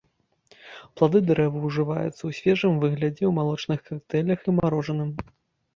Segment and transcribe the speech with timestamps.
[0.99, 5.19] Плады дрэва ўжываюцца ў свежым выглядзе, у малочных кактэйлях і марожаным.